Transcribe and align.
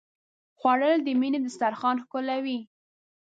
خوړل 0.59 0.95
د 1.03 1.07
مینې 1.19 1.39
دسترخوان 1.45 1.95
ښکلوي 2.03 2.59